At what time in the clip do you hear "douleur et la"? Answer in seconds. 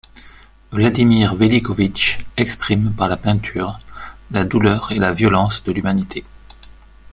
4.45-5.13